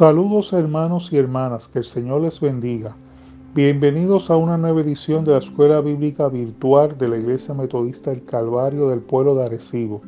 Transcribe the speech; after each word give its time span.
Saludos 0.00 0.54
hermanos 0.54 1.12
y 1.12 1.18
hermanas, 1.18 1.68
que 1.68 1.80
el 1.80 1.84
Señor 1.84 2.22
les 2.22 2.40
bendiga. 2.40 2.96
Bienvenidos 3.54 4.30
a 4.30 4.36
una 4.38 4.56
nueva 4.56 4.80
edición 4.80 5.26
de 5.26 5.32
la 5.32 5.40
Escuela 5.40 5.82
Bíblica 5.82 6.28
Virtual 6.28 6.96
de 6.96 7.06
la 7.06 7.18
Iglesia 7.18 7.52
Metodista 7.52 8.08
del 8.08 8.24
Calvario 8.24 8.88
del 8.88 9.00
pueblo 9.00 9.34
de 9.34 9.44
Arecibo. 9.44 10.00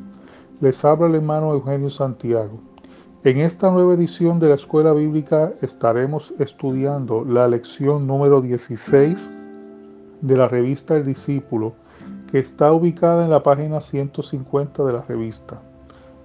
Les 0.61 0.83
habla 0.83 1.05
el 1.05 1.13
hermano 1.13 1.53
Eugenio 1.53 1.91
Santiago. 1.91 2.59
En 3.23 3.37
esta 3.37 3.69
nueva 3.69 3.93
edición 3.93 4.39
de 4.39 4.49
la 4.49 4.55
Escuela 4.55 4.93
Bíblica 4.93 5.53
estaremos 5.61 6.33
estudiando 6.39 7.23
la 7.23 7.47
lección 7.47 8.07
número 8.07 8.41
16 8.41 9.29
de 10.21 10.37
la 10.37 10.47
revista 10.47 10.95
El 10.95 11.05
Discípulo, 11.05 11.73
que 12.31 12.39
está 12.39 12.73
ubicada 12.73 13.25
en 13.25 13.29
la 13.29 13.43
página 13.43 13.79
150 13.79 14.85
de 14.85 14.91
la 14.91 15.03
revista, 15.03 15.61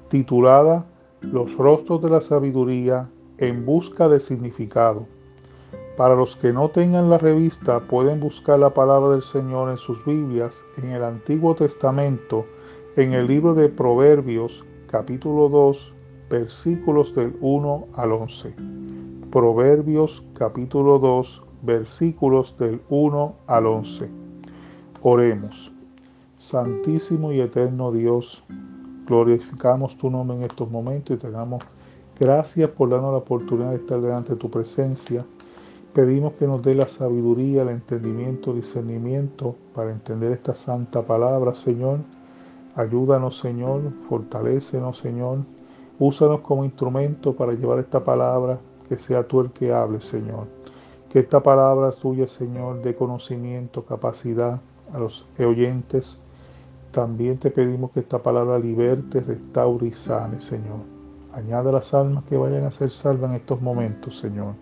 titulada 0.09 0.87
Los 1.21 1.55
rostros 1.59 2.01
de 2.01 2.09
la 2.09 2.23
sabiduría 2.23 3.11
en 3.39 3.65
busca 3.65 4.09
de 4.09 4.21
significado. 4.21 5.07
Para 5.97 6.15
los 6.15 6.37
que 6.37 6.53
no 6.53 6.69
tengan 6.69 7.11
la 7.11 7.19
revista, 7.19 7.81
pueden 7.81 8.21
buscar 8.21 8.59
la 8.59 8.73
palabra 8.73 9.11
del 9.11 9.23
Señor 9.23 9.71
en 9.71 9.79
sus 9.79 10.05
Biblias, 10.05 10.63
en 10.77 10.91
el 10.91 11.03
Antiguo 11.03 11.55
Testamento, 11.55 12.45
en 12.97 13.15
el 13.15 13.27
libro 13.27 13.55
de 13.55 13.69
Proverbios, 13.69 14.65
capítulo 14.87 15.49
2, 15.49 15.93
versículos 16.31 17.15
del 17.15 17.37
1 17.41 17.89
al 17.95 18.13
11. 18.13 18.55
Proverbios, 19.31 20.23
capítulo 20.35 20.99
2, 20.99 21.43
versículos 21.63 22.57
del 22.59 22.81
1 22.89 23.35
al 23.47 23.67
11. 23.67 24.09
Oremos. 25.03 25.73
Santísimo 26.39 27.33
y 27.33 27.41
eterno 27.41 27.91
Dios, 27.91 28.43
glorificamos 29.07 29.99
tu 29.99 30.11
nombre 30.11 30.37
en 30.37 30.45
estos 30.45 30.71
momentos 30.71 31.17
y 31.17 31.21
te 31.21 31.31
damos 31.31 31.63
Gracias 32.21 32.69
por 32.71 32.91
darnos 32.91 33.13
la 33.13 33.19
oportunidad 33.19 33.71
de 33.71 33.77
estar 33.77 34.01
delante 34.01 34.35
de 34.35 34.41
tu 34.41 34.51
presencia. 34.51 35.25
Pedimos 35.95 36.33
que 36.33 36.49
nos 36.49 36.61
dé 36.65 36.75
la 36.75 36.89
sabiduría, 36.89 37.63
el 37.63 37.69
entendimiento, 37.69 38.51
el 38.51 38.63
discernimiento 38.63 39.55
para 39.73 39.93
entender 39.93 40.33
esta 40.33 40.57
santa 40.57 41.03
palabra, 41.03 41.55
Señor. 41.55 42.01
Ayúdanos, 42.75 43.39
Señor. 43.39 43.83
Fortalécenos, 44.09 44.99
Señor. 44.99 45.39
Úsanos 46.01 46.41
como 46.41 46.65
instrumento 46.65 47.35
para 47.37 47.53
llevar 47.53 47.79
esta 47.79 48.03
palabra, 48.03 48.59
que 48.89 48.99
sea 48.99 49.23
tú 49.23 49.41
el 49.41 49.51
que 49.53 49.73
hable, 49.73 50.01
Señor. 50.01 50.49
Que 51.09 51.21
esta 51.21 51.41
palabra 51.41 51.93
tuya, 51.93 52.27
Señor, 52.27 52.83
dé 52.83 52.97
conocimiento, 52.97 53.85
capacidad 53.85 54.61
a 54.93 54.99
los 54.99 55.25
oyentes. 55.39 56.19
También 56.91 57.39
te 57.39 57.53
pedimos 57.53 57.93
que 57.93 58.01
esta 58.01 58.21
palabra 58.21 58.59
liberte, 58.59 59.21
restaure 59.21 59.87
y 59.87 59.93
sane, 59.93 60.41
Señor. 60.41 60.98
Añade 61.39 61.71
las 61.71 61.95
almas 61.95 62.25
que 62.25 62.37
vayan 62.37 62.65
a 62.65 62.71
ser 62.73 62.91
salvas 62.91 63.31
en 63.31 63.37
estos 63.37 63.63
momentos, 63.63 64.19
Señor. 64.19 64.55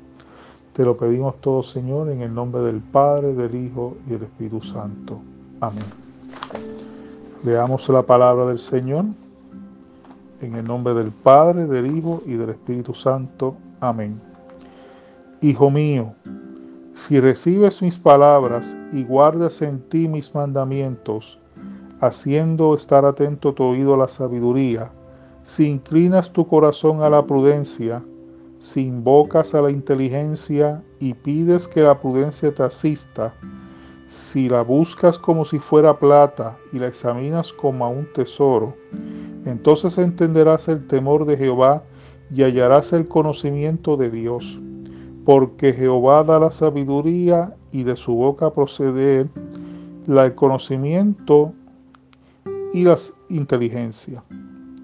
Te 0.75 0.85
lo 0.85 0.95
pedimos 0.95 1.41
todo, 1.41 1.63
Señor, 1.63 2.11
en 2.11 2.21
el 2.21 2.35
nombre 2.35 2.61
del 2.61 2.81
Padre, 2.81 3.33
del 3.33 3.55
Hijo 3.55 3.97
y 4.07 4.11
del 4.11 4.25
Espíritu 4.25 4.61
Santo. 4.61 5.19
Amén. 5.63 5.87
Leamos 7.43 7.89
la 7.89 8.03
palabra 8.03 8.45
del 8.45 8.59
Señor. 8.59 9.07
En 10.43 10.55
el 10.55 10.67
nombre 10.67 10.93
del 10.93 11.13
Padre, 11.13 11.65
del 11.65 11.97
Hijo 11.97 12.23
y 12.27 12.35
del 12.35 12.51
Espíritu 12.51 12.93
Santo. 12.93 13.57
Amén. 13.81 14.21
Hijo 15.41 15.71
mío, 15.71 16.13
si 16.93 17.21
recibes 17.21 17.81
mis 17.81 17.97
palabras 17.97 18.77
y 18.93 19.03
guardas 19.03 19.63
en 19.63 19.81
ti 19.89 20.09
mis 20.09 20.35
mandamientos, 20.35 21.39
haciendo 22.01 22.75
estar 22.75 23.07
atento 23.07 23.55
tu 23.55 23.63
oído 23.63 23.95
a 23.95 23.97
la 23.97 24.09
sabiduría, 24.09 24.91
si 25.47 25.69
inclinas 25.69 26.33
tu 26.33 26.45
corazón 26.45 27.03
a 27.03 27.09
la 27.09 27.25
prudencia, 27.25 28.05
si 28.59 28.89
invocas 28.89 29.55
a 29.55 29.63
la 29.63 29.71
inteligencia 29.71 30.83
y 30.99 31.15
pides 31.15 31.69
que 31.69 31.83
la 31.83 32.01
prudencia 32.01 32.53
te 32.53 32.65
asista, 32.65 33.33
si 34.09 34.49
la 34.49 34.63
buscas 34.63 35.17
como 35.21 35.45
si 35.45 35.61
fuera 35.61 35.97
plata 35.97 36.59
y 36.73 36.81
la 36.81 36.89
examinas 36.89 37.53
como 37.53 37.85
a 37.85 37.89
un 37.89 38.13
tesoro, 38.13 38.75
entonces 39.45 39.99
entenderás 39.99 40.67
el 40.67 40.85
temor 40.89 41.25
de 41.25 41.37
Jehová 41.37 41.85
y 42.29 42.43
hallarás 42.43 42.93
el 42.93 43.07
conocimiento 43.07 43.97
de 43.97 44.11
Dios, 44.11 44.59
porque 45.25 45.73
Jehová 45.73 46.25
da 46.25 46.41
la 46.41 46.51
sabiduría 46.51 47.55
y 47.71 47.85
de 47.85 47.95
su 47.95 48.17
boca 48.17 48.53
procede 48.53 49.29
el 50.09 50.35
conocimiento 50.35 51.53
y 52.73 52.83
la 52.83 52.97
inteligencia. 53.29 54.25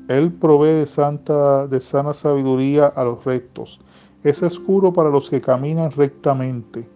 Él 0.08 0.32
provee 0.32 0.80
de, 0.80 0.86
santa, 0.86 1.68
de 1.68 1.80
sana 1.80 2.12
sabiduría 2.12 2.86
a 2.86 3.04
los 3.04 3.24
rectos. 3.24 3.78
Es 4.24 4.42
escuro 4.42 4.92
para 4.92 5.10
los 5.10 5.30
que 5.30 5.40
caminan 5.40 5.92
rectamente. 5.92 6.88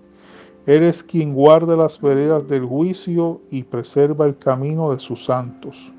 Eres 0.67 1.05
quien 1.05 1.33
guarda 1.33 1.77
las 1.77 2.01
veredas 2.01 2.49
del 2.49 2.65
juicio 2.65 3.41
y 3.51 3.63
preserva 3.63 4.27
el 4.27 4.37
camino 4.37 4.91
de 4.91 4.99
sus 4.99 5.25
santos. 5.25 5.93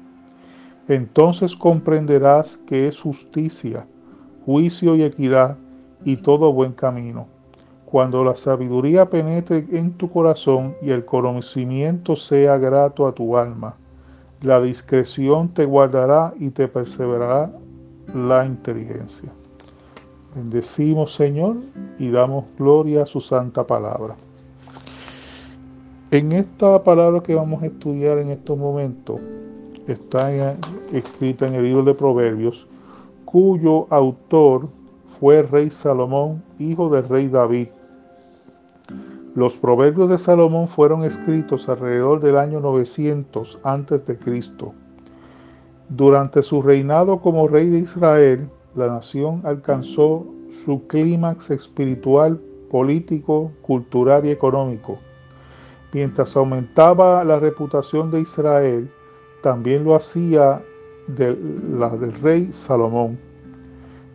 Entonces 0.90 1.56
comprenderás 1.56 2.58
que 2.68 2.90
es 2.90 3.00
justicia, 3.00 3.88
juicio 4.46 4.96
y 4.98 5.04
equidad 5.04 5.58
y 6.04 6.18
todo 6.18 6.52
buen 6.52 6.74
camino. 6.74 7.28
Cuando 7.86 8.26
la 8.26 8.36
sabiduría 8.36 9.10
penetre 9.10 9.66
en 9.72 9.94
tu 9.94 10.12
corazón 10.12 10.76
y 10.82 10.90
el 10.90 11.06
conocimiento 11.06 12.18
sea 12.18 12.58
grato 12.58 13.08
a 13.08 13.14
tu 13.14 13.38
alma 13.38 13.78
la 14.42 14.62
discreción 14.62 15.50
te 15.50 15.66
guardará 15.66 16.34
y 16.40 16.52
te 16.52 16.68
perseverará 16.68 17.52
la 18.14 18.46
inteligencia. 18.46 19.32
Bendecimos, 20.36 21.16
Señor, 21.16 21.58
y 21.98 22.10
damos 22.12 22.46
gloria 22.58 23.04
a 23.04 23.06
su 23.06 23.22
santa 23.22 23.66
palabra. 23.66 24.16
En 26.12 26.32
esta 26.32 26.84
palabra 26.84 27.22
que 27.22 27.36
vamos 27.36 27.64
a 27.64 27.66
estudiar 27.66 28.20
en 28.20 28.30
estos 28.30 28.58
momentos, 28.58 29.20
está 29.88 30.56
escrita 30.94 31.48
en 31.48 31.56
el 31.56 31.64
libro 31.64 31.84
de 31.84 31.94
Proverbios, 31.94 32.68
cuyo 33.26 33.88
autor 33.90 34.70
fue 35.20 35.42
rey 35.42 35.70
Salomón, 35.70 36.44
hijo 36.60 36.90
del 36.90 37.10
rey 37.10 37.28
David. 37.28 37.68
Los 39.38 39.56
proverbios 39.56 40.10
de 40.10 40.18
Salomón 40.18 40.68
fueron 40.68 41.04
escritos 41.04 41.70
alrededor 41.70 42.20
del 42.22 42.40
año 42.40 42.60
900 42.60 43.60
a.C. 43.62 44.42
Durante 45.90 46.42
su 46.42 46.64
reinado 46.64 47.22
como 47.22 47.48
rey 47.48 47.70
de 47.70 47.78
Israel, 47.78 48.50
la 48.74 48.88
nación 48.88 49.44
alcanzó 49.44 50.26
su 50.66 50.88
clímax 50.88 51.52
espiritual, 51.52 52.42
político, 52.72 53.52
cultural 53.62 54.26
y 54.26 54.32
económico. 54.32 54.98
Mientras 55.94 56.36
aumentaba 56.36 57.24
la 57.24 57.38
reputación 57.38 58.10
de 58.10 58.22
Israel, 58.22 58.90
también 59.44 59.84
lo 59.84 59.94
hacía 59.94 60.64
la 61.78 61.96
del 61.96 62.14
rey 62.24 62.52
Salomón. 62.52 63.20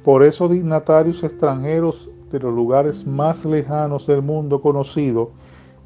Por 0.03 0.25
eso 0.25 0.49
dignatarios 0.49 1.23
extranjeros 1.23 2.11
los 2.39 2.55
lugares 2.55 3.07
más 3.07 3.45
lejanos 3.45 4.07
del 4.07 4.23
mundo 4.23 4.61
conocido, 4.61 5.31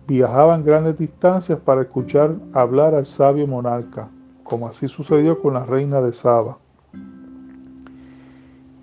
viajaban 0.07 0.65
grandes 0.65 0.99
distancias 0.99 1.59
para 1.59 1.83
escuchar 1.83 2.37
hablar 2.53 2.95
al 2.95 3.07
sabio 3.07 3.47
monarca, 3.47 4.09
como 4.45 4.69
así 4.69 4.89
sucedió 4.89 5.41
con 5.41 5.55
la 5.55 5.65
reina 5.65 6.01
de 6.01 6.13
Saba. 6.13 6.59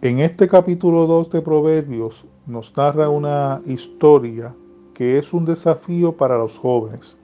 En 0.02 0.20
este 0.20 0.48
capítulo 0.48 1.08
2 1.08 1.32
de 1.32 1.42
Proverbios 1.42 2.26
nos 2.46 2.76
narra 2.76 3.08
una 3.08 3.62
historia 3.66 4.54
que 4.94 5.18
es 5.18 5.34
un 5.34 5.46
desafío 5.46 6.12
para 6.12 6.38
los 6.38 6.58
jóvenes. 6.58 7.16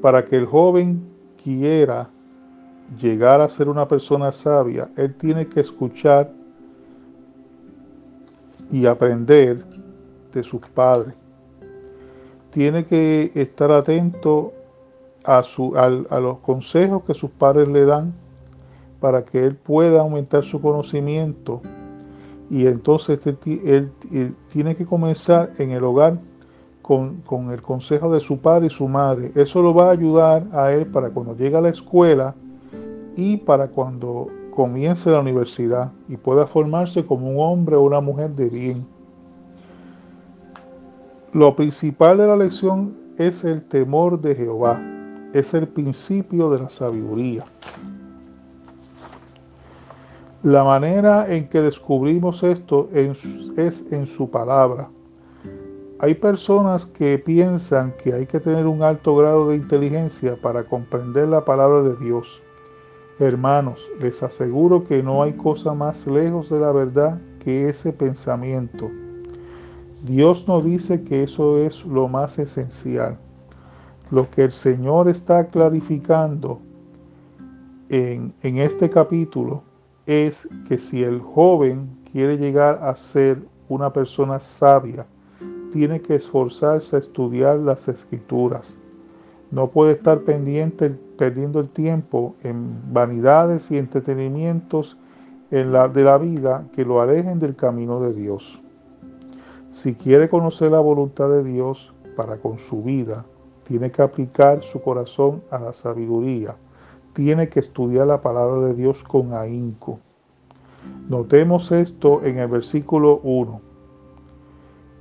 Para 0.00 0.24
que 0.24 0.36
el 0.36 0.46
joven 0.46 1.06
quiera 1.42 2.08
llegar 3.00 3.40
a 3.40 3.48
ser 3.48 3.68
una 3.68 3.86
persona 3.86 4.32
sabia, 4.32 4.90
él 4.96 5.14
tiene 5.14 5.46
que 5.46 5.60
escuchar 5.60 6.32
y 8.70 8.86
aprender 8.86 9.64
de 10.32 10.42
sus 10.42 10.60
padres. 10.60 11.14
Tiene 12.50 12.84
que 12.84 13.30
estar 13.34 13.70
atento 13.70 14.52
a, 15.24 15.42
su, 15.42 15.76
a, 15.76 15.88
los 15.88 16.38
consejos 16.38 17.02
que 17.04 17.14
sus 17.14 17.30
padres 17.30 17.68
le 17.68 17.84
dan 17.84 18.12
para 19.00 19.24
que 19.24 19.44
él 19.44 19.54
pueda 19.54 20.00
aumentar 20.00 20.44
su 20.44 20.60
conocimiento. 20.60 21.60
Y 22.50 22.66
entonces 22.66 23.20
él, 23.24 23.92
tiene 24.52 24.74
que 24.74 24.84
comenzar 24.84 25.52
en 25.58 25.70
el 25.70 25.84
hogar 25.84 26.18
con, 26.82 27.20
con, 27.20 27.52
el 27.52 27.62
consejo 27.62 28.12
de 28.12 28.20
su 28.20 28.38
padre 28.38 28.66
y 28.66 28.70
su 28.70 28.88
madre. 28.88 29.30
Eso 29.36 29.62
lo 29.62 29.72
va 29.72 29.88
a 29.88 29.92
ayudar 29.92 30.46
a 30.52 30.72
él 30.72 30.86
para 30.86 31.10
cuando 31.10 31.36
llegue 31.36 31.56
a 31.56 31.60
la 31.60 31.68
escuela 31.68 32.34
y 33.16 33.36
para 33.36 33.68
cuando 33.68 34.26
comience 34.60 35.10
la 35.10 35.20
universidad 35.20 35.90
y 36.06 36.18
pueda 36.18 36.46
formarse 36.46 37.06
como 37.06 37.30
un 37.30 37.36
hombre 37.38 37.76
o 37.76 37.80
una 37.80 38.02
mujer 38.02 38.32
de 38.32 38.50
bien. 38.50 38.86
Lo 41.32 41.56
principal 41.56 42.18
de 42.18 42.26
la 42.26 42.36
lección 42.36 42.94
es 43.16 43.42
el 43.42 43.62
temor 43.62 44.20
de 44.20 44.34
Jehová, 44.34 44.78
es 45.32 45.54
el 45.54 45.66
principio 45.66 46.50
de 46.50 46.58
la 46.58 46.68
sabiduría. 46.68 47.46
La 50.42 50.62
manera 50.62 51.34
en 51.34 51.48
que 51.48 51.62
descubrimos 51.62 52.42
esto 52.42 52.90
es 52.92 53.86
en 53.90 54.06
su 54.06 54.30
palabra. 54.30 54.90
Hay 56.00 56.16
personas 56.16 56.84
que 56.84 57.18
piensan 57.18 57.94
que 58.04 58.12
hay 58.12 58.26
que 58.26 58.40
tener 58.40 58.66
un 58.66 58.82
alto 58.82 59.16
grado 59.16 59.48
de 59.48 59.56
inteligencia 59.56 60.36
para 60.42 60.64
comprender 60.64 61.28
la 61.28 61.46
palabra 61.46 61.82
de 61.82 61.96
Dios. 61.96 62.42
Hermanos, 63.20 63.86
les 64.00 64.22
aseguro 64.22 64.82
que 64.82 65.02
no 65.02 65.22
hay 65.22 65.34
cosa 65.34 65.74
más 65.74 66.06
lejos 66.06 66.48
de 66.48 66.58
la 66.58 66.72
verdad 66.72 67.20
que 67.38 67.68
ese 67.68 67.92
pensamiento. 67.92 68.90
Dios 70.06 70.48
nos 70.48 70.64
dice 70.64 71.02
que 71.04 71.24
eso 71.24 71.58
es 71.58 71.84
lo 71.84 72.08
más 72.08 72.38
esencial. 72.38 73.18
Lo 74.10 74.30
que 74.30 74.44
el 74.44 74.52
Señor 74.52 75.06
está 75.06 75.46
clarificando 75.48 76.62
en, 77.90 78.32
en 78.40 78.56
este 78.56 78.88
capítulo 78.88 79.62
es 80.06 80.48
que 80.66 80.78
si 80.78 81.02
el 81.02 81.20
joven 81.20 81.90
quiere 82.10 82.38
llegar 82.38 82.78
a 82.82 82.96
ser 82.96 83.42
una 83.68 83.92
persona 83.92 84.40
sabia, 84.40 85.06
tiene 85.72 86.00
que 86.00 86.14
esforzarse 86.14 86.96
a 86.96 87.00
estudiar 87.00 87.58
las 87.58 87.86
escrituras. 87.86 88.72
No 89.50 89.70
puede 89.70 89.92
estar 89.92 90.20
pendiente, 90.20 90.90
perdiendo 90.90 91.60
el 91.60 91.68
tiempo 91.68 92.36
en 92.42 92.92
vanidades 92.92 93.70
y 93.70 93.78
entretenimientos 93.78 94.96
en 95.50 95.72
la, 95.72 95.88
de 95.88 96.04
la 96.04 96.18
vida 96.18 96.68
que 96.72 96.84
lo 96.84 97.00
alejen 97.00 97.40
del 97.40 97.56
camino 97.56 98.00
de 98.00 98.14
Dios. 98.14 98.60
Si 99.70 99.94
quiere 99.94 100.28
conocer 100.28 100.70
la 100.70 100.80
voluntad 100.80 101.28
de 101.30 101.42
Dios 101.42 101.92
para 102.16 102.36
con 102.36 102.58
su 102.58 102.82
vida, 102.82 103.24
tiene 103.64 103.90
que 103.90 104.02
aplicar 104.02 104.62
su 104.62 104.80
corazón 104.80 105.42
a 105.50 105.58
la 105.58 105.72
sabiduría. 105.72 106.56
Tiene 107.12 107.48
que 107.48 107.60
estudiar 107.60 108.06
la 108.06 108.20
palabra 108.20 108.66
de 108.66 108.74
Dios 108.74 109.02
con 109.02 109.32
ahínco. 109.32 109.98
Notemos 111.08 111.70
esto 111.72 112.24
en 112.24 112.38
el 112.38 112.48
versículo 112.48 113.20
1. 113.24 113.60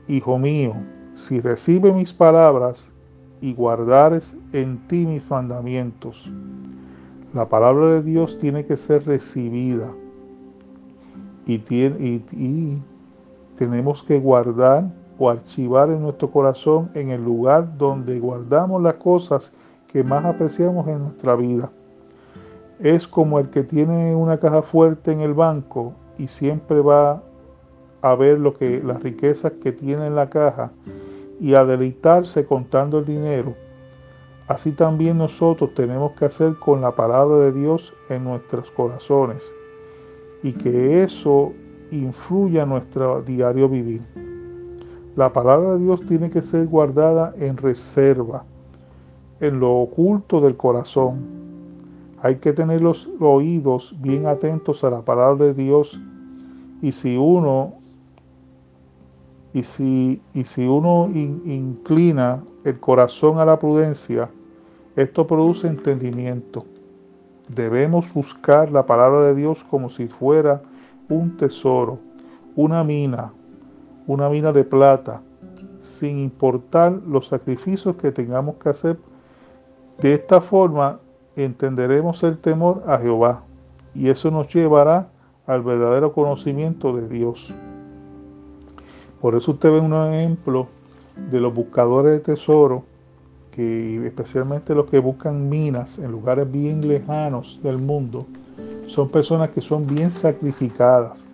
Hijo 0.08 0.38
mío, 0.40 0.74
si 1.16 1.40
recibe 1.40 1.94
mis 1.94 2.14
palabras 2.14 2.89
y 3.42 3.54
guardares 3.54 4.36
en 4.54 4.78
ti 4.88 5.06
mis 5.06 5.28
mandamientos, 5.30 6.30
la 7.34 7.48
palabra 7.48 7.88
de 7.88 8.04
Dios 8.04 8.38
tiene 8.40 8.66
que 8.66 8.78
ser 8.78 9.06
recibida 9.06 9.92
y, 11.46 11.56
y 11.56 12.82
tenemos 13.56 14.04
que 14.04 14.20
guardar 14.20 14.92
o 15.18 15.30
archivar 15.30 15.90
en 15.90 16.02
nuestro 16.02 16.32
corazón 16.32 16.90
en 16.94 17.10
el 17.10 17.24
lugar 17.24 17.78
donde 17.78 18.20
guardamos 18.20 18.82
las 18.82 18.96
cosas 18.96 19.52
que 19.92 20.04
más 20.04 20.24
apreciamos 20.24 20.88
en 20.88 21.00
nuestra 21.00 21.36
vida. 21.36 21.72
Es 22.80 23.08
como 23.08 23.40
el 23.40 23.50
que 23.50 23.64
tiene 23.64 24.16
una 24.16 24.38
caja 24.38 24.62
fuerte 24.62 25.12
en 25.12 25.20
el 25.20 25.34
banco 25.34 25.94
y 26.18 26.28
siempre 26.28 26.80
va 26.80 27.22
a 28.02 28.16
ver 28.16 28.40
lo 28.40 28.54
que, 28.54 28.82
las 28.82 29.04
riquezas 29.04 29.52
que 29.62 29.72
tiene 29.72 30.08
en 30.08 30.16
la 30.16 30.30
caja 30.30 30.72
y 31.40 31.54
a 31.54 31.66
deleitarse 31.66 32.46
contando 32.46 33.00
el 33.00 33.06
dinero, 33.06 33.56
así 34.48 34.72
también 34.72 35.18
nosotros 35.18 35.74
tenemos 35.74 36.14
que 36.14 36.26
hacer 36.26 36.56
con 36.56 36.82
la 36.82 36.96
palabra 36.96 37.38
de 37.38 37.52
Dios 37.54 37.94
en 38.10 38.24
nuestros 38.26 38.70
corazones 38.72 39.52
y 40.44 40.54
que 40.54 41.04
eso 41.04 41.54
influya 41.92 42.64
en 42.64 42.70
nuestro 42.70 43.22
diario 43.22 43.70
vivir. 43.70 44.02
La 45.16 45.34
palabra 45.34 45.74
de 45.74 45.80
Dios 45.80 46.02
tiene 46.08 46.30
que 46.30 46.42
ser 46.42 46.68
guardada 46.68 47.34
en 47.38 47.58
reserva, 47.58 48.46
en 49.40 49.60
lo 49.60 49.74
oculto 49.80 50.40
del 50.40 50.56
corazón. 50.56 51.20
Hay 52.22 52.36
que 52.36 52.54
tener 52.54 52.82
los 52.82 53.10
oídos 53.20 53.96
bien 54.00 54.28
atentos 54.28 54.84
a 54.84 54.90
la 54.90 55.04
palabra 55.04 55.48
de 55.48 55.54
Dios 55.54 56.00
y 56.82 56.92
si 56.92 57.18
uno 57.18 57.79
y 59.60 59.64
si, 59.64 60.22
y 60.34 60.46
si 60.46 60.66
uno 60.66 61.10
inclina 61.12 62.42
el 62.64 62.80
corazón 62.80 63.40
a 63.40 63.46
la 63.46 63.60
prudencia, 63.60 64.30
esto 64.96 65.28
produce 65.28 65.68
entendimiento. 65.68 66.66
Debemos 67.50 68.14
buscar 68.14 68.72
la 68.72 68.86
palabra 68.86 69.22
de 69.24 69.36
Dios 69.36 69.66
como 69.70 69.90
si 69.90 70.08
fuera 70.08 70.62
un 71.10 71.36
tesoro, 71.36 72.00
una 72.56 72.86
mina, 72.86 73.34
una 74.08 74.30
mina 74.30 74.54
de 74.54 74.64
plata, 74.64 75.22
sin 75.80 76.20
importar 76.20 76.94
los 77.06 77.28
sacrificios 77.28 77.98
que 77.98 78.14
tengamos 78.14 78.56
que 78.64 78.70
hacer. 78.70 78.98
De 80.00 80.14
esta 80.14 80.40
forma 80.40 81.02
entenderemos 81.36 82.24
el 82.24 82.38
temor 82.38 82.82
a 82.88 82.98
Jehová 82.98 83.44
y 83.94 84.08
eso 84.08 84.32
nos 84.32 84.54
llevará 84.54 85.10
al 85.48 85.64
verdadero 85.64 86.14
conocimiento 86.14 86.96
de 86.96 87.10
Dios. 87.10 87.54
Por 89.22 89.36
eso 89.36 89.52
usted 89.52 89.72
ve 89.72 89.80
un 89.80 89.94
ejemplo 89.94 90.68
de 91.30 91.42
los 91.42 91.54
buscadores 91.54 92.14
de 92.14 92.20
tesoro, 92.20 92.84
que 93.52 94.06
especialmente 94.08 94.74
los 94.74 94.86
que 94.86 95.00
buscan 95.00 95.50
minas 95.50 96.00
en 96.00 96.12
lugares 96.12 96.50
bien 96.50 96.88
lejanos 96.88 97.60
del 97.62 97.78
mundo, 97.78 98.26
son 98.88 99.10
personas 99.10 99.50
que 99.50 99.60
son 99.60 99.86
bien 99.86 100.10
sacrificadas, 100.10 101.26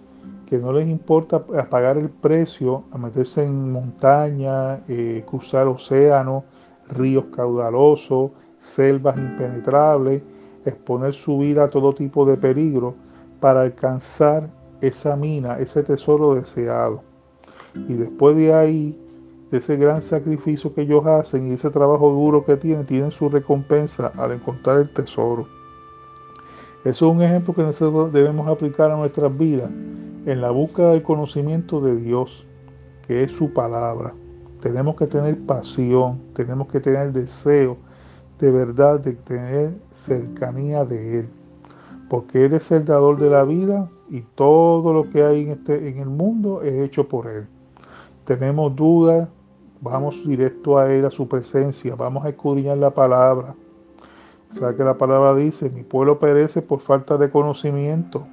que 0.47 0.57
no 0.57 0.73
les 0.73 0.87
importa 0.87 1.45
pagar 1.45 1.97
el 1.97 2.09
precio 2.09 2.83
a 2.91 2.97
meterse 2.97 3.43
en 3.43 3.71
montaña, 3.71 4.81
eh, 4.88 5.23
cruzar 5.27 5.67
océanos, 5.67 6.43
ríos 6.89 7.25
caudalosos, 7.35 8.31
selvas 8.57 9.17
impenetrables, 9.17 10.23
exponer 10.65 11.13
su 11.13 11.38
vida 11.38 11.65
a 11.65 11.69
todo 11.69 11.93
tipo 11.93 12.25
de 12.25 12.38
peligro 12.38 12.95
para 13.39 13.61
alcanzar 13.61 14.49
esa 14.81 15.15
mina, 15.15 15.59
ese 15.59 15.83
tesoro 15.83 16.33
deseado. 16.35 17.14
Y 17.88 17.94
después 17.94 18.36
de 18.36 18.54
ahí, 18.54 19.00
de 19.51 19.57
ese 19.60 19.77
gran 19.77 20.01
sacrificio 20.01 20.74
que 20.74 20.81
ellos 20.81 21.06
hacen 21.06 21.48
y 21.48 21.54
ese 21.54 21.69
trabajo 21.69 22.10
duro 22.12 22.45
que 22.45 22.57
tienen, 22.57 22.86
tienen 22.86 23.12
su 23.12 23.30
recompensa 23.30 24.12
al 24.18 24.31
encontrar 24.31 24.80
el 24.80 24.89
tesoro. 24.89 25.48
Eso 26.83 27.07
es 27.07 27.16
un 27.16 27.22
ejemplo 27.22 27.54
que 27.54 27.63
nosotros 27.63 28.12
debemos 28.12 28.48
aplicar 28.48 28.92
a 28.92 28.98
nuestras 28.98 29.36
vidas 29.38 29.69
en 30.25 30.42
la 30.42 30.51
búsqueda 30.51 30.92
del 30.92 31.04
conocimiento 31.04 31.81
de 31.81 31.95
Dios, 31.95 32.45
que 33.07 33.24
es 33.24 33.31
su 33.31 33.54
palabra. 33.54 34.13
Tenemos 34.62 34.95
que 34.95 35.06
tener 35.06 35.38
pasión, 35.45 36.19
tenemos 36.33 36.68
que 36.68 36.80
tener 36.80 37.12
deseo 37.12 37.77
de 38.39 38.51
verdad 38.51 39.00
de 39.00 39.13
tener 39.13 39.74
cercanía 39.94 40.83
de 40.86 41.19
Él, 41.19 41.30
porque 42.10 42.45
Él 42.45 42.54
es 42.54 42.72
el 42.72 42.83
dador 42.86 43.19
de 43.19 43.30
la 43.30 43.44
vida 43.44 43.89
y 44.10 44.22
todo 44.22 44.94
lo 44.94 45.10
que 45.10 45.24
hay 45.24 45.44
en, 45.44 45.50
este, 45.51 45.88
en 45.88 46.00
el 46.00 46.10
mundo 46.10 46.62
es 46.62 46.74
hecho 46.74 47.08
por 47.08 47.27
Él 47.27 47.48
tenemos 48.25 48.75
dudas, 48.75 49.29
vamos 49.82 50.25
directo 50.25 50.77
a 50.77 50.91
Él, 50.91 51.05
a 51.05 51.12
su 51.12 51.27
presencia, 51.27 51.96
vamos 51.96 52.25
a 52.25 52.29
escudriñar 52.29 52.77
la 52.77 52.89
palabra. 52.89 53.55
O 54.51 54.55
sea 54.55 54.74
que 54.75 54.84
la 54.84 54.98
palabra 54.98 55.36
dice, 55.36 55.70
mi 55.70 55.84
pueblo 55.84 56.20
perece 56.20 56.62
por 56.62 56.79
falta 56.79 57.17
de 57.17 57.29
conocimiento. 57.29 58.25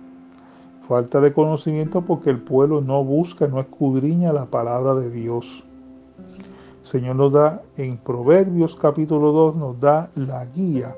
Falta 0.89 1.21
de 1.21 1.33
conocimiento 1.33 2.03
porque 2.03 2.31
el 2.31 2.41
pueblo 2.41 2.81
no 2.81 3.05
busca, 3.05 3.47
no 3.47 3.61
escudriña 3.61 4.33
la 4.33 4.47
palabra 4.47 4.95
de 4.95 5.11
Dios. 5.11 5.65
Señor 6.83 7.17
nos 7.17 7.33
da 7.33 7.63
en 7.77 7.97
Proverbios 7.99 8.77
capítulo 8.77 9.31
2, 9.31 9.57
nos 9.57 9.81
da 9.81 10.11
la 10.17 10.45
guía 10.47 10.97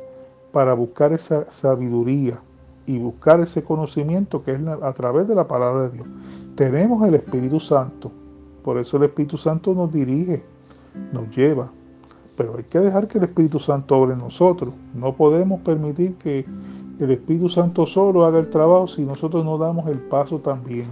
para 0.52 0.72
buscar 0.72 1.12
esa 1.12 1.50
sabiduría 1.50 2.40
y 2.86 2.98
buscar 2.98 3.40
ese 3.40 3.62
conocimiento 3.62 4.42
que 4.42 4.52
es 4.52 4.66
a 4.66 4.92
través 4.92 5.26
de 5.26 5.34
la 5.34 5.46
palabra 5.46 5.88
de 5.88 5.90
Dios. 5.90 6.08
Tenemos 6.54 7.06
el 7.06 7.14
Espíritu 7.14 7.60
Santo 7.60 8.10
por 8.64 8.78
eso 8.78 8.96
el 8.96 9.04
Espíritu 9.04 9.36
Santo 9.36 9.74
nos 9.74 9.92
dirige, 9.92 10.42
nos 11.12 11.28
lleva. 11.36 11.70
Pero 12.36 12.56
hay 12.56 12.64
que 12.64 12.80
dejar 12.80 13.06
que 13.06 13.18
el 13.18 13.24
Espíritu 13.24 13.58
Santo 13.58 13.96
obre 13.98 14.14
en 14.14 14.20
nosotros. 14.20 14.72
No 14.94 15.12
podemos 15.14 15.60
permitir 15.60 16.14
que 16.14 16.46
el 16.98 17.10
Espíritu 17.10 17.50
Santo 17.50 17.84
solo 17.86 18.24
haga 18.24 18.38
el 18.38 18.48
trabajo 18.48 18.88
si 18.88 19.02
nosotros 19.02 19.44
no 19.44 19.58
damos 19.58 19.86
el 19.88 19.98
paso 19.98 20.38
también. 20.38 20.86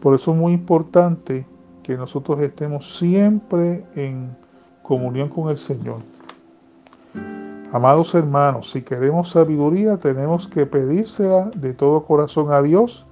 Por 0.00 0.14
eso 0.14 0.32
es 0.32 0.36
muy 0.38 0.54
importante 0.54 1.46
que 1.82 1.96
nosotros 1.96 2.40
estemos 2.40 2.96
siempre 2.96 3.84
en 3.94 4.34
comunión 4.82 5.28
con 5.28 5.50
el 5.50 5.58
Señor. 5.58 5.98
Amados 7.72 8.14
hermanos, 8.14 8.70
si 8.70 8.82
queremos 8.82 9.30
sabiduría 9.30 9.98
tenemos 9.98 10.48
que 10.48 10.66
pedírsela 10.66 11.50
de 11.54 11.74
todo 11.74 12.04
corazón 12.04 12.52
a 12.52 12.62
Dios 12.62 13.06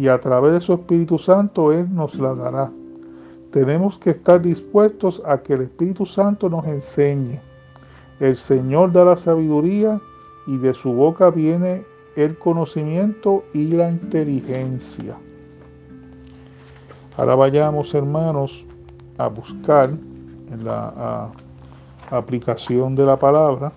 y 0.00 0.08
a 0.08 0.18
través 0.18 0.54
de 0.54 0.62
su 0.62 0.72
Espíritu 0.72 1.18
Santo 1.18 1.72
Él 1.72 1.94
nos 1.94 2.14
la 2.14 2.34
dará. 2.34 2.72
Tenemos 3.52 3.98
que 3.98 4.10
estar 4.10 4.40
dispuestos 4.40 5.20
a 5.26 5.36
que 5.42 5.52
el 5.52 5.60
Espíritu 5.60 6.06
Santo 6.06 6.48
nos 6.48 6.66
enseñe. 6.66 7.38
El 8.18 8.34
Señor 8.34 8.92
da 8.92 9.04
la 9.04 9.16
sabiduría 9.18 10.00
y 10.46 10.56
de 10.56 10.72
su 10.72 10.90
boca 10.94 11.28
viene 11.30 11.84
el 12.16 12.38
conocimiento 12.38 13.44
y 13.52 13.66
la 13.66 13.90
inteligencia. 13.90 15.18
Ahora 17.18 17.34
vayamos, 17.34 17.92
hermanos, 17.92 18.64
a 19.18 19.28
buscar 19.28 19.90
en 19.90 20.64
la 20.64 21.30
aplicación 22.10 22.94
de 22.94 23.04
la 23.04 23.18
palabra 23.18 23.70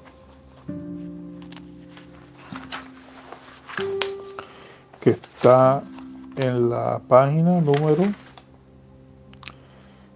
que 5.01 5.09
está 5.09 5.83
en 6.37 6.69
la 6.69 7.01
página 7.07 7.61
número 7.61 8.03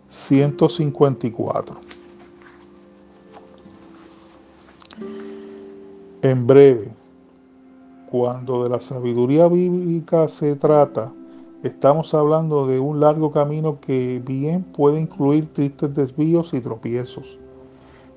154. 0.09 1.75
En 6.23 6.47
breve, 6.47 6.91
cuando 8.09 8.63
de 8.63 8.69
la 8.69 8.79
sabiduría 8.79 9.47
bíblica 9.47 10.27
se 10.27 10.55
trata, 10.55 11.13
estamos 11.61 12.13
hablando 12.13 12.65
de 12.65 12.79
un 12.79 12.99
largo 12.99 13.31
camino 13.31 13.79
que 13.79 14.21
bien 14.25 14.63
puede 14.63 14.99
incluir 14.99 15.53
tristes 15.53 15.93
desvíos 15.93 16.53
y 16.53 16.61
tropiezos. 16.61 17.37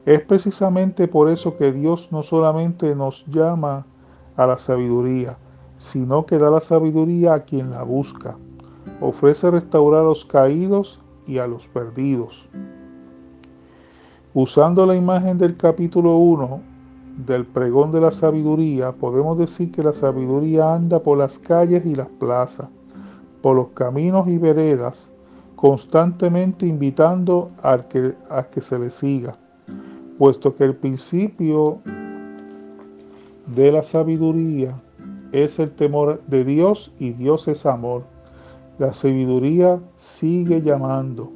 Es 0.06 0.22
precisamente 0.22 1.08
por 1.08 1.28
eso 1.28 1.58
que 1.58 1.72
Dios 1.72 2.08
no 2.10 2.22
solamente 2.22 2.94
nos 2.94 3.26
llama 3.26 3.84
a 4.36 4.46
la 4.46 4.56
sabiduría, 4.56 5.36
sino 5.80 6.26
que 6.26 6.36
da 6.36 6.50
la 6.50 6.60
sabiduría 6.60 7.32
a 7.32 7.40
quien 7.40 7.70
la 7.70 7.82
busca. 7.82 8.36
Ofrece 9.00 9.50
restaurar 9.50 10.02
a 10.02 10.08
los 10.08 10.26
caídos 10.26 11.00
y 11.26 11.38
a 11.38 11.46
los 11.46 11.66
perdidos. 11.68 12.46
Usando 14.34 14.84
la 14.84 14.94
imagen 14.94 15.38
del 15.38 15.56
capítulo 15.56 16.18
1 16.18 16.60
del 17.26 17.46
pregón 17.46 17.92
de 17.92 18.02
la 18.02 18.10
sabiduría, 18.10 18.92
podemos 18.92 19.38
decir 19.38 19.72
que 19.72 19.82
la 19.82 19.92
sabiduría 19.92 20.74
anda 20.74 21.02
por 21.02 21.16
las 21.16 21.38
calles 21.38 21.86
y 21.86 21.94
las 21.94 22.08
plazas, 22.08 22.68
por 23.40 23.56
los 23.56 23.68
caminos 23.68 24.28
y 24.28 24.36
veredas, 24.36 25.08
constantemente 25.56 26.66
invitando 26.66 27.50
a 27.62 27.78
que, 27.88 28.14
a 28.28 28.42
que 28.42 28.60
se 28.60 28.78
le 28.78 28.90
siga, 28.90 29.34
puesto 30.18 30.54
que 30.54 30.64
el 30.64 30.76
principio 30.76 31.78
de 33.46 33.72
la 33.72 33.82
sabiduría 33.82 34.78
es 35.32 35.58
el 35.58 35.70
temor 35.72 36.22
de 36.26 36.44
Dios 36.44 36.92
y 36.98 37.10
Dios 37.10 37.48
es 37.48 37.66
amor. 37.66 38.04
La 38.78 38.92
sabiduría 38.92 39.80
sigue 39.96 40.62
llamando. 40.62 41.30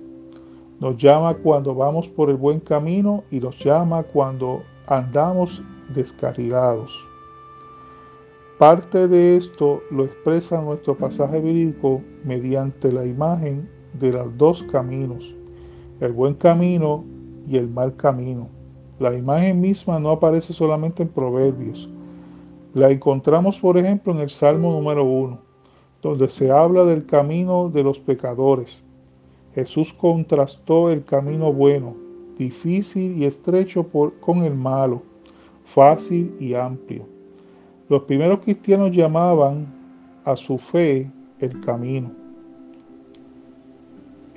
Nos 0.81 0.97
llama 0.97 1.35
cuando 1.35 1.75
vamos 1.75 2.09
por 2.09 2.31
el 2.31 2.37
buen 2.37 2.61
camino 2.61 3.25
y 3.31 3.41
nos 3.41 3.59
llama 3.63 4.03
cuando 4.03 4.63
andamos 4.87 5.63
descarrilados. 5.95 6.93
Parte 8.59 9.09
de 9.09 9.37
esto 9.37 9.83
lo 9.91 10.05
expresa 10.05 10.61
nuestro 10.61 10.97
pasaje 10.97 11.41
bíblico 11.41 12.01
mediante 12.25 12.93
la 12.93 13.05
imagen 13.05 13.69
de 13.99 14.13
los 14.13 14.37
dos 14.37 14.63
caminos, 14.71 15.35
el 16.01 16.13
buen 16.13 16.35
camino 16.35 17.05
y 17.47 17.57
el 17.57 17.69
mal 17.69 17.97
camino. 17.97 18.49
La 18.99 19.15
imagen 19.15 19.61
misma 19.61 19.99
no 19.99 20.11
aparece 20.11 20.53
solamente 20.53 21.03
en 21.03 21.09
Proverbios, 21.09 21.89
la 22.75 22.91
encontramos, 22.91 23.61
por 23.61 23.79
ejemplo, 23.79 24.13
en 24.13 24.19
el 24.19 24.31
Salmo 24.31 24.73
número 24.73 25.05
1, 25.05 25.39
donde 26.03 26.29
se 26.29 26.51
habla 26.51 26.85
del 26.85 27.07
camino 27.07 27.69
de 27.69 27.85
los 27.85 28.01
pecadores. 28.01 28.83
Jesús 29.55 29.95
contrastó 29.95 30.91
el 30.91 31.05
camino 31.05 31.53
bueno, 31.53 31.95
difícil 32.37 33.17
y 33.17 33.27
estrecho 33.27 33.87
con 34.21 34.43
el 34.43 34.55
malo, 34.55 35.03
fácil 35.65 36.35
y 36.41 36.55
amplio. 36.55 37.07
Los 37.89 38.03
primeros 38.03 38.41
cristianos 38.41 38.91
llamaban 38.91 39.67
a 40.25 40.35
su 40.35 40.59
fe 40.59 41.09
el 41.39 41.61
camino. 41.61 42.11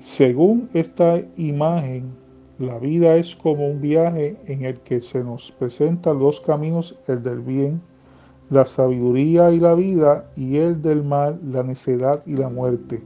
Según 0.01 0.69
esta 0.75 1.23
imagen, 1.37 2.11
la 2.59 2.77
vida 2.77 3.15
es 3.15 3.35
como 3.35 3.67
un 3.67 3.81
viaje 3.81 4.37
en 4.45 4.63
el 4.63 4.79
que 4.81 5.01
se 5.01 5.23
nos 5.23 5.51
presentan 5.53 6.19
dos 6.19 6.39
caminos, 6.39 6.95
el 7.07 7.23
del 7.23 7.39
bien 7.39 7.81
la 8.49 8.65
sabiduría 8.65 9.51
y 9.51 9.59
la 9.59 9.75
vida, 9.75 10.29
y 10.35 10.57
el 10.57 10.81
del 10.81 11.03
mal, 11.03 11.39
la 11.43 11.63
necedad 11.63 12.23
y 12.25 12.35
la 12.35 12.49
muerte. 12.49 13.03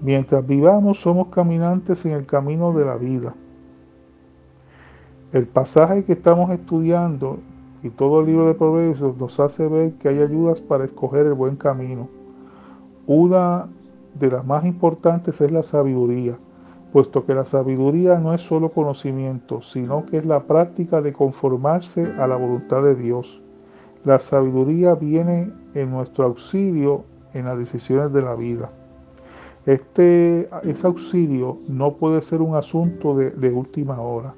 Mientras 0.00 0.46
vivamos 0.46 1.00
somos 1.00 1.28
caminantes 1.28 2.04
en 2.04 2.12
el 2.12 2.26
camino 2.26 2.72
de 2.72 2.84
la 2.84 2.96
vida. 2.96 3.34
El 5.32 5.46
pasaje 5.46 6.04
que 6.04 6.12
estamos 6.12 6.50
estudiando 6.50 7.38
y 7.82 7.90
todo 7.90 8.20
el 8.20 8.26
libro 8.26 8.46
de 8.46 8.54
Proverbios 8.54 9.16
nos 9.16 9.38
hace 9.38 9.68
ver 9.68 9.92
que 9.94 10.08
hay 10.08 10.20
ayudas 10.20 10.60
para 10.60 10.84
escoger 10.84 11.26
el 11.26 11.34
buen 11.34 11.56
camino. 11.56 12.08
Una 13.06 13.68
de 14.18 14.30
las 14.30 14.44
más 14.44 14.64
importantes 14.64 15.40
es 15.40 15.50
la 15.50 15.62
sabiduría, 15.62 16.38
puesto 16.92 17.24
que 17.26 17.34
la 17.34 17.44
sabiduría 17.44 18.18
no 18.18 18.32
es 18.32 18.40
solo 18.40 18.72
conocimiento, 18.72 19.62
sino 19.62 20.04
que 20.06 20.18
es 20.18 20.26
la 20.26 20.44
práctica 20.44 21.00
de 21.02 21.12
conformarse 21.12 22.12
a 22.18 22.26
la 22.26 22.36
voluntad 22.36 22.82
de 22.82 22.94
Dios. 22.94 23.43
La 24.04 24.18
sabiduría 24.18 24.94
viene 24.94 25.50
en 25.72 25.90
nuestro 25.90 26.26
auxilio 26.26 27.04
en 27.32 27.46
las 27.46 27.56
decisiones 27.56 28.12
de 28.12 28.20
la 28.20 28.34
vida. 28.34 28.70
Este, 29.64 30.46
ese 30.62 30.86
auxilio 30.86 31.56
no 31.68 31.94
puede 31.94 32.20
ser 32.20 32.42
un 32.42 32.54
asunto 32.54 33.16
de, 33.16 33.30
de 33.30 33.50
última 33.50 33.98
hora. 33.98 34.34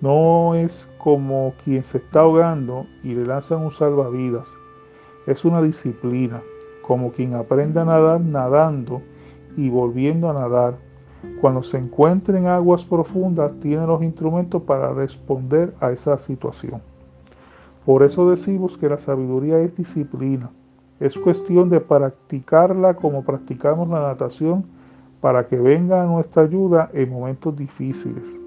No 0.00 0.56
es 0.56 0.88
como 0.98 1.54
quien 1.62 1.84
se 1.84 1.98
está 1.98 2.22
ahogando 2.22 2.86
y 3.04 3.14
le 3.14 3.24
lanzan 3.24 3.62
un 3.62 3.70
salvavidas. 3.70 4.48
Es 5.28 5.44
una 5.44 5.62
disciplina, 5.62 6.42
como 6.82 7.12
quien 7.12 7.34
aprende 7.34 7.78
a 7.78 7.84
nadar 7.84 8.20
nadando 8.20 9.00
y 9.56 9.70
volviendo 9.70 10.28
a 10.28 10.34
nadar. 10.34 10.76
Cuando 11.40 11.62
se 11.62 11.78
encuentra 11.78 12.36
en 12.36 12.48
aguas 12.48 12.84
profundas, 12.84 13.52
tiene 13.60 13.86
los 13.86 14.02
instrumentos 14.02 14.62
para 14.62 14.92
responder 14.92 15.72
a 15.78 15.92
esa 15.92 16.18
situación. 16.18 16.82
Por 17.84 18.02
eso 18.02 18.30
decimos 18.30 18.78
que 18.78 18.88
la 18.88 18.98
sabiduría 18.98 19.58
es 19.58 19.76
disciplina. 19.76 20.50
Es 21.00 21.18
cuestión 21.18 21.68
de 21.68 21.80
practicarla 21.80 22.94
como 22.94 23.24
practicamos 23.24 23.88
la 23.88 24.00
natación 24.00 24.64
para 25.20 25.46
que 25.46 25.58
venga 25.58 26.02
a 26.02 26.06
nuestra 26.06 26.42
ayuda 26.42 26.90
en 26.92 27.10
momentos 27.10 27.56
difíciles. 27.56 28.38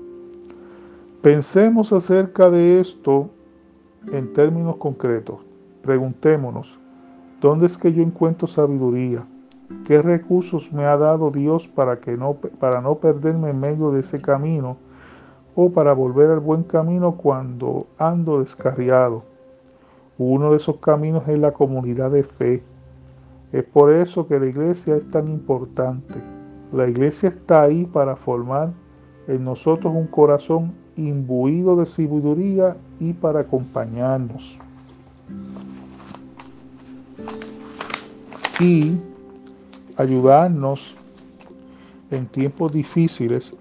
Pensemos 1.21 1.91
acerca 1.93 2.49
de 2.49 2.79
esto 2.79 3.29
en 4.11 4.33
términos 4.33 4.77
concretos. 4.77 5.37
Preguntémonos, 5.83 6.79
¿dónde 7.41 7.67
es 7.67 7.77
que 7.77 7.93
yo 7.93 8.01
encuentro 8.01 8.47
sabiduría? 8.47 9.25
¿Qué 9.85 10.01
recursos 10.01 10.71
me 10.71 10.85
ha 10.85 10.97
dado 10.97 11.29
Dios 11.29 11.67
para, 11.67 11.99
que 11.99 12.15
no, 12.15 12.35
para 12.35 12.81
no 12.81 12.95
perderme 12.95 13.49
en 13.49 13.59
medio 13.59 13.91
de 13.91 13.99
ese 13.99 14.21
camino 14.21 14.77
o 15.59 15.71
para 15.71 15.91
volver 15.93 16.29
al 16.29 16.39
buen 16.39 16.61
camino 16.61 17.17
cuando 17.17 17.87
ando 17.97 18.41
descarriado. 18.41 19.23
Uno 20.19 20.51
de 20.51 20.57
esos 20.57 20.77
caminos 20.77 21.27
es 21.27 21.39
la 21.39 21.51
comunidad 21.51 22.11
de 22.11 22.21
fe. 22.21 22.63
Es 23.51 23.63
por 23.63 23.91
eso 23.91 24.27
que 24.27 24.39
la 24.39 24.45
iglesia 24.45 24.97
es 24.97 25.09
tan 25.09 25.27
importante. 25.27 26.13
La 26.71 26.87
iglesia 26.87 27.29
está 27.29 27.63
ahí 27.63 27.87
para 27.87 28.15
formar 28.15 28.71
en 29.27 29.43
nosotros 29.43 29.95
un 29.95 30.05
corazón 30.05 30.75
imbuido 30.95 31.75
de 31.75 31.87
sabiduría 31.87 32.77
y 32.99 33.13
para 33.13 33.39
acompañarnos. 33.39 34.59
Y 38.59 38.95
ayudarnos 39.95 40.93
en 42.11 42.27
tiempos 42.27 42.71
difíciles 42.73 43.57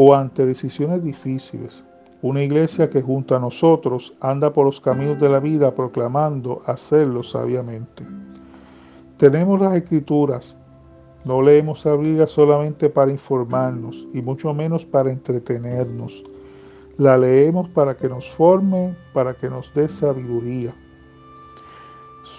o 0.00 0.14
ante 0.14 0.46
decisiones 0.46 1.02
difíciles. 1.02 1.82
Una 2.22 2.40
iglesia 2.40 2.88
que 2.88 3.02
junto 3.02 3.34
a 3.34 3.40
nosotros 3.40 4.14
anda 4.20 4.52
por 4.52 4.64
los 4.64 4.80
caminos 4.80 5.18
de 5.18 5.28
la 5.28 5.40
vida 5.40 5.74
proclamando 5.74 6.62
hacerlo 6.66 7.24
sabiamente. 7.24 8.04
Tenemos 9.16 9.60
las 9.60 9.74
escrituras, 9.74 10.56
no 11.24 11.42
leemos 11.42 11.84
a 11.84 11.96
Biblia 11.96 12.28
solamente 12.28 12.88
para 12.88 13.10
informarnos 13.10 14.06
y 14.14 14.22
mucho 14.22 14.54
menos 14.54 14.86
para 14.86 15.10
entretenernos. 15.10 16.22
La 16.96 17.18
leemos 17.18 17.68
para 17.70 17.96
que 17.96 18.08
nos 18.08 18.30
forme, 18.30 18.94
para 19.12 19.34
que 19.34 19.50
nos 19.50 19.74
dé 19.74 19.88
sabiduría. 19.88 20.76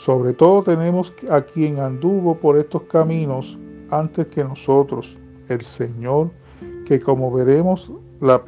Sobre 0.05 0.31
todo 0.31 0.63
tenemos 0.63 1.11
a 1.29 1.41
quien 1.41 1.79
anduvo 1.79 2.35
por 2.35 2.57
estos 2.57 2.83
caminos 2.83 3.57
antes 3.89 4.27
que 4.27 4.45
nosotros, 4.45 5.17
el 5.49 5.61
Señor 5.61 6.31
que 6.89 6.99
como 6.99 7.31
veremos, 7.31 7.91
la, 8.19 8.41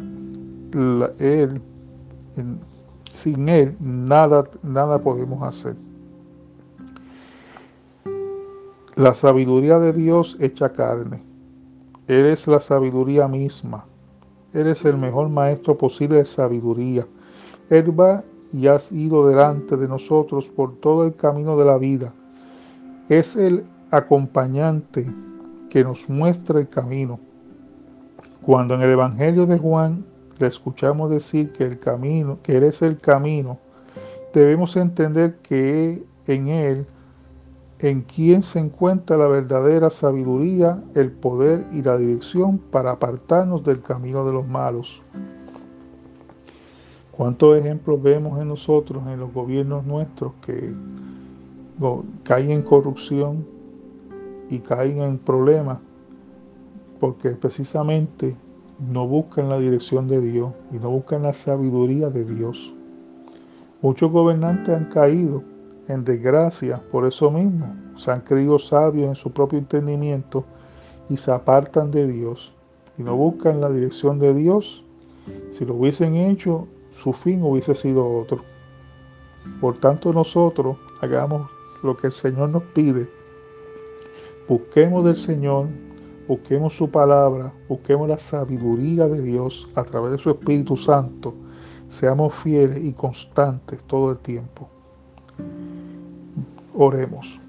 él, 1.20 1.62
sin 3.12 3.48
Él 3.48 3.78
nada, 3.80 4.50
nada 4.64 4.98
podemos 4.98 5.44
hacer. 5.44 5.76
La 8.96 9.14
sabiduría 9.14 9.78
de 9.78 9.94
Dios 9.94 10.38
hecha 10.40 10.74
carne. 10.74 11.22
Él 12.08 12.26
es 12.26 12.48
la 12.48 12.60
sabiduría 12.60 13.28
misma. 13.28 13.86
Él 14.54 14.66
es 14.66 14.86
el 14.86 14.98
mejor 14.98 15.30
maestro 15.30 15.78
posible 15.78 16.18
de 16.18 16.26
sabiduría. 16.26 17.06
Él 17.70 18.00
va 18.00 18.24
y 18.52 18.66
has 18.66 18.92
ido 18.92 19.28
delante 19.28 19.78
de 19.78 19.88
nosotros 19.88 20.48
por 20.48 20.78
todo 20.78 21.06
el 21.06 21.16
camino 21.16 21.56
de 21.58 21.66
la 21.66 21.78
vida. 21.78 22.12
Es 23.08 23.36
el 23.36 23.64
acompañante 23.92 25.06
que 25.70 25.84
nos 25.84 26.10
muestra 26.10 26.60
el 26.60 26.68
camino. 26.68 27.20
Cuando 28.46 28.76
en 28.76 28.82
el 28.82 28.92
Evangelio 28.92 29.46
de 29.46 29.58
Juan 29.58 30.06
le 30.40 30.48
escuchamos 30.48 31.12
decir 31.12 31.52
que 31.52 31.64
el 31.64 31.80
camino, 31.80 32.40
que 32.42 32.58
Él 32.58 32.64
es 32.64 32.82
el 32.82 32.98
camino, 33.00 33.60
debemos 34.34 34.76
entender 34.76 35.38
que 35.44 36.04
en 36.28 36.48
Él 36.48 36.86
en 37.82 38.02
quien 38.02 38.44
se 38.44 38.60
encuentra 38.60 39.18
la 39.18 39.28
verdadera 39.28 39.90
sabiduría, 39.90 40.84
el 40.94 41.12
poder 41.12 41.66
y 41.72 41.82
la 41.82 41.98
dirección 41.98 42.60
para 42.60 42.92
apartarnos 42.92 43.64
del 43.64 43.82
camino 43.82 44.24
de 44.24 44.34
los 44.34 44.48
malos. 44.48 45.02
¿Cuántos 47.12 47.58
ejemplos 47.58 48.02
vemos 48.02 48.40
en 48.40 48.50
nosotros, 48.50 49.04
en 49.08 49.20
los 49.20 49.34
gobiernos 49.34 49.84
nuestros, 49.86 50.34
que 50.46 50.74
caen 52.24 52.52
en 52.52 52.62
corrupción 52.62 53.46
y 54.50 54.60
caen 54.60 55.02
en 55.02 55.18
problemas? 55.18 55.80
Porque 57.02 57.32
precisamente 57.32 58.38
no 58.80 59.06
buscan 59.06 59.50
la 59.50 59.60
dirección 59.60 60.08
de 60.08 60.22
Dios 60.22 60.54
y 60.72 60.78
no 60.78 60.90
buscan 60.90 61.24
la 61.24 61.34
sabiduría 61.34 62.10
de 62.10 62.24
Dios. 62.24 62.74
Muchos 63.82 64.12
gobernantes 64.12 64.74
han 64.74 64.86
caído 64.86 65.44
en 65.88 66.06
desgracia 66.06 66.80
por 66.92 67.06
eso 67.06 67.30
mismo. 67.30 67.76
Se 67.98 68.12
han 68.12 68.22
creído 68.22 68.58
sabios 68.60 69.10
en 69.10 69.16
su 69.16 69.32
propio 69.32 69.60
entendimiento 69.60 70.46
y 71.10 71.18
se 71.18 71.32
apartan 71.32 71.92
de 71.92 72.08
Dios 72.08 72.54
y 72.98 73.04
no 73.04 73.16
buscan 73.16 73.60
la 73.60 73.70
dirección 73.70 74.20
de 74.20 74.34
Dios. 74.34 74.84
Si 75.52 75.66
lo 75.66 75.76
hubiesen 75.76 76.16
hecho, 76.16 76.68
su 76.92 77.14
fin 77.14 77.44
hubiese 77.44 77.76
sido 77.76 78.08
otro. 78.08 78.44
Por 79.60 79.78
tanto, 79.80 80.14
nosotros 80.14 80.78
hagamos 81.02 81.50
lo 81.84 81.98
que 81.98 82.08
el 82.08 82.14
Señor 82.14 82.50
nos 82.50 82.64
pide. 82.64 83.10
Busquemos 84.48 85.04
del 85.06 85.18
Señor, 85.18 85.68
busquemos 86.28 86.76
su 86.76 86.90
palabra, 86.90 87.54
busquemos 87.68 88.08
la 88.08 88.18
sabiduría 88.18 89.08
de 89.08 89.22
Dios 89.22 89.68
a 89.76 89.84
través 89.84 90.12
de 90.12 90.18
su 90.18 90.30
Espíritu 90.30 90.78
Santo. 90.78 91.34
Seamos 91.88 92.34
fieles 92.34 92.84
y 92.84 92.94
constantes 92.94 93.84
todo 93.84 94.12
el 94.12 94.18
tiempo. 94.20 94.70
Oremos. 96.74 97.40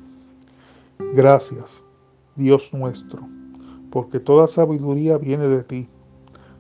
Gracias, 1.15 1.83
Dios 2.37 2.71
nuestro, 2.73 3.21
porque 3.91 4.19
toda 4.19 4.49
sabiduría 4.49 5.19
viene 5.19 5.49
de 5.49 5.63
ti. 5.63 5.89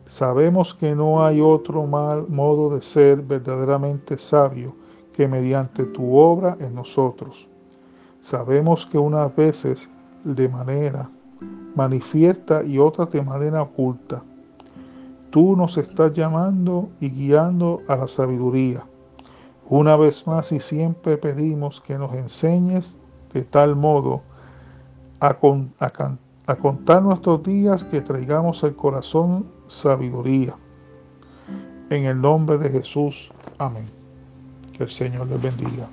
Sabemos 0.06 0.74
que 0.74 0.94
no 0.94 1.24
hay 1.24 1.40
otro 1.40 1.86
modo 1.86 2.74
de 2.74 2.82
ser 2.82 3.22
verdaderamente 3.22 4.18
sabio 4.18 4.74
que 5.12 5.26
mediante 5.26 5.84
tu 5.86 6.16
obra 6.16 6.56
en 6.60 6.74
nosotros. 6.74 7.48
Sabemos 8.20 8.86
que 8.86 8.98
unas 8.98 9.34
veces 9.34 9.88
de 10.22 10.48
manera 10.48 11.10
manifiesta 11.74 12.64
y 12.64 12.78
otras 12.78 13.10
de 13.10 13.22
manera 13.22 13.62
oculta. 13.62 14.22
Tú 15.30 15.56
nos 15.56 15.78
estás 15.78 16.12
llamando 16.12 16.90
y 17.00 17.10
guiando 17.10 17.80
a 17.88 17.96
la 17.96 18.08
sabiduría 18.08 18.84
una 19.72 19.96
vez 19.96 20.26
más 20.26 20.52
y 20.52 20.60
siempre 20.60 21.16
pedimos 21.16 21.80
que 21.80 21.96
nos 21.96 22.12
enseñes 22.14 22.94
de 23.32 23.42
tal 23.42 23.74
modo 23.74 24.20
a, 25.18 25.32
contar 26.58 27.02
nuestros 27.02 27.42
días 27.42 27.82
que 27.82 28.02
traigamos 28.02 28.62
el 28.64 28.76
corazón 28.76 29.46
sabiduría. 29.68 30.56
En 31.88 32.04
el 32.04 32.20
nombre 32.20 32.58
de 32.58 32.68
Jesús. 32.68 33.30
Amén. 33.56 33.86
Que 34.76 34.84
el 34.84 34.90
Señor 34.90 35.28
les 35.28 35.40
bendiga. 35.40 35.88